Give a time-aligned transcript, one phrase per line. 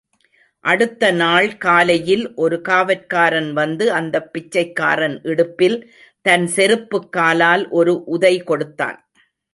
[0.63, 5.77] அடுத்த நாள் காலையில் ஒரு காவற்காரன் வந்து அந்தப் பிச்சைக்காரன் இடுப்பில்
[6.21, 8.97] தன் செருப்புக் காலால் ஒரு உதைகொடுத்தான்.